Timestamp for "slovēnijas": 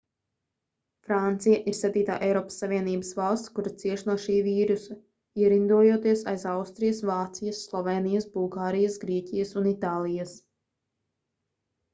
7.69-8.29